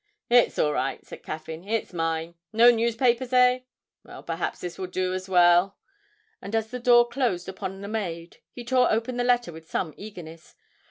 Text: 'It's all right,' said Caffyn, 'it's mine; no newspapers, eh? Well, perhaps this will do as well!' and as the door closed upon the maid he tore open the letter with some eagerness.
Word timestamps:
'It's 0.31 0.57
all 0.57 0.73
right,' 0.73 1.05
said 1.05 1.21
Caffyn, 1.21 1.63
'it's 1.63 1.93
mine; 1.93 2.33
no 2.51 2.71
newspapers, 2.71 3.31
eh? 3.33 3.59
Well, 4.03 4.23
perhaps 4.23 4.59
this 4.61 4.79
will 4.79 4.87
do 4.87 5.13
as 5.13 5.29
well!' 5.29 5.77
and 6.41 6.55
as 6.55 6.71
the 6.71 6.79
door 6.79 7.07
closed 7.07 7.47
upon 7.47 7.81
the 7.81 7.87
maid 7.87 8.37
he 8.51 8.63
tore 8.65 8.91
open 8.91 9.17
the 9.17 9.23
letter 9.23 9.53
with 9.53 9.69
some 9.69 9.93
eagerness. 9.97 10.55